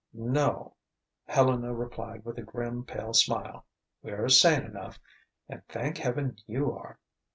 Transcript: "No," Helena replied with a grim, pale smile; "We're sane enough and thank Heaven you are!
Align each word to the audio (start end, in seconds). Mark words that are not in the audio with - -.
"No," 0.15 0.73
Helena 1.25 1.75
replied 1.75 2.25
with 2.25 2.39
a 2.39 2.41
grim, 2.41 2.83
pale 2.85 3.13
smile; 3.13 3.65
"We're 4.01 4.29
sane 4.29 4.63
enough 4.65 4.97
and 5.47 5.61
thank 5.69 5.99
Heaven 5.99 6.37
you 6.47 6.71
are! 6.71 6.97